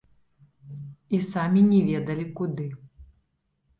І 1.17 1.21
самі 1.31 1.61
не 1.69 1.81
ведалі 1.93 2.25
куды. 2.41 2.67